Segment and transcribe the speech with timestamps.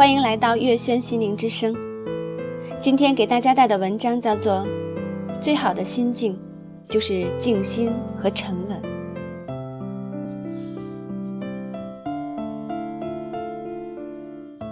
[0.00, 1.76] 欢迎来到月轩心灵之声。
[2.78, 4.54] 今天给大家带的文章叫做
[5.42, 6.40] 《最好的心境
[6.88, 8.80] 就是静心和沉稳》。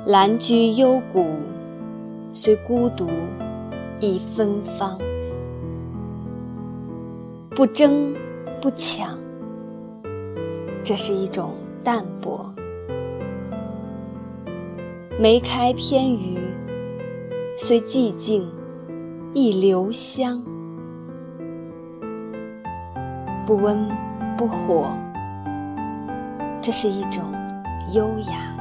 [0.07, 1.27] 兰居幽谷，
[2.33, 3.11] 虽孤独，
[4.01, 4.99] 亦芬芳。
[7.51, 8.15] 不争，
[8.63, 9.19] 不抢，
[10.83, 11.51] 这是一种
[11.85, 12.51] 淡泊。
[15.21, 16.39] 梅开偏于，
[17.57, 18.49] 虽寂静，
[19.35, 20.41] 亦留香。
[23.45, 23.89] 不温
[24.37, 24.97] 不火，
[26.61, 27.25] 这是一种
[27.93, 28.57] 优雅。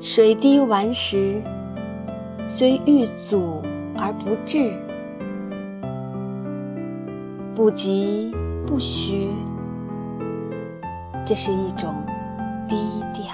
[0.00, 1.42] 水滴顽石，
[2.48, 3.60] 虽遇阻
[3.98, 4.72] 而不滞。
[7.54, 8.34] 不急
[8.66, 9.28] 不徐，
[11.22, 11.94] 这是一种
[12.68, 12.76] 低
[13.12, 13.24] 调。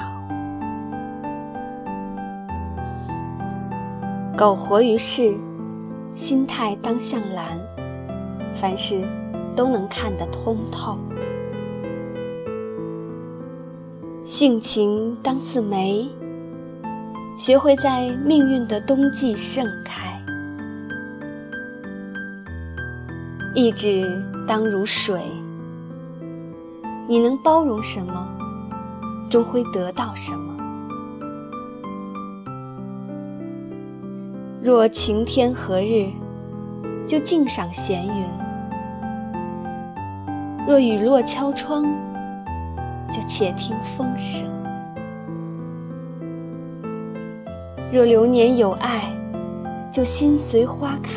[4.37, 5.37] 苟活于世，
[6.15, 7.59] 心态当向蓝，
[8.55, 9.07] 凡事
[9.55, 10.99] 都能看得通透。
[14.25, 16.09] 性情当似梅，
[17.37, 20.19] 学会在命运的冬季盛开。
[23.55, 25.23] 意志当如水，
[27.07, 28.35] 你能包容什么，
[29.29, 30.53] 终会得到什么。
[34.63, 36.11] 若晴天何日，
[37.07, 38.25] 就静赏闲云；
[40.69, 41.85] 若雨落敲窗，
[43.11, 44.49] 就且听风声；
[47.93, 49.13] 若流年有爱，
[49.91, 51.11] 就心随花开。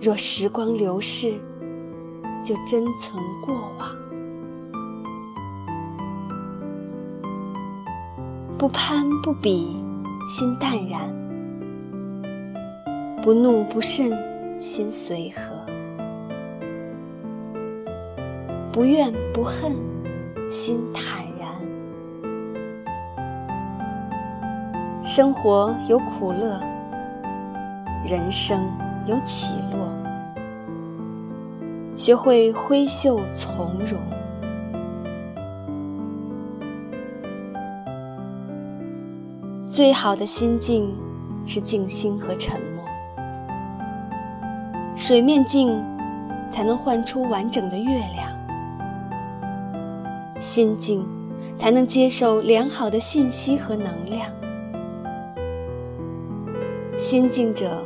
[0.00, 1.34] 若时光流逝，
[2.44, 3.88] 就珍存过往，
[8.62, 9.74] 不攀不比，
[10.28, 11.00] 心淡然；
[13.20, 14.12] 不怒不慎，
[14.60, 15.40] 心随和；
[18.72, 19.72] 不怨不恨，
[20.48, 21.48] 心坦然。
[25.02, 26.60] 生活有苦乐，
[28.06, 28.64] 人生
[29.06, 29.88] 有起落。
[31.96, 33.98] 学会挥袖从容，
[39.72, 40.94] 最好的心境
[41.46, 42.84] 是静心和沉默。
[44.94, 45.82] 水面静，
[46.50, 48.28] 才能换出完整的月亮；
[50.38, 51.02] 心静，
[51.56, 54.30] 才能接受良好的信息和能量。
[56.98, 57.82] 心静者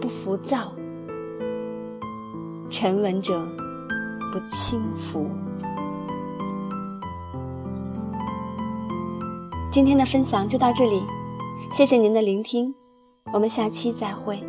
[0.00, 0.72] 不浮躁。
[2.68, 3.40] 沉稳者
[4.32, 5.30] 不轻浮。
[9.70, 11.00] 今天的分享就到这里，
[11.70, 12.74] 谢谢您的聆听，
[13.32, 14.42] 我们下期再会。